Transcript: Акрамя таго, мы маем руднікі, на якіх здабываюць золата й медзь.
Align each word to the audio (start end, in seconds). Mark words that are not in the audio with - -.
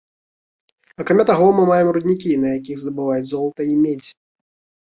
Акрамя 1.03 1.25
таго, 1.31 1.49
мы 1.59 1.63
маем 1.71 1.91
руднікі, 1.97 2.39
на 2.47 2.57
якіх 2.57 2.75
здабываюць 2.81 3.29
золата 3.33 3.61
й 3.71 3.73
медзь. 3.83 4.11